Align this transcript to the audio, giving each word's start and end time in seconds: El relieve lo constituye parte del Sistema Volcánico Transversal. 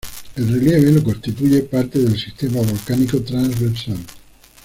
El 0.35 0.47
relieve 0.49 0.93
lo 0.93 1.03
constituye 1.03 1.61
parte 1.61 1.99
del 1.99 2.19
Sistema 2.19 2.57
Volcánico 2.59 3.21
Transversal. 3.21 3.99